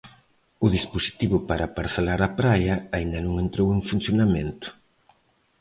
O 0.65 0.67
dispositivo 0.77 1.37
para 1.49 1.71
parcelar 1.77 2.19
a 2.23 2.33
praia 2.39 2.75
aínda 2.95 3.19
non 3.25 3.35
entrou 3.45 3.67
en 3.75 3.81
funcionamento. 3.89 4.67